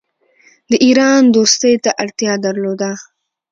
[0.69, 2.91] د ایران دوستی ته اړتیا درلوده.